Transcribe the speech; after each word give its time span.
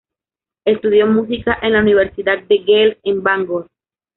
Estudió 0.65 1.05
música 1.05 1.59
en 1.61 1.73
la 1.73 1.81
Universidad 1.81 2.41
de 2.45 2.57
Gales, 2.67 2.97
en 3.03 3.21
Bangor. 3.21 3.67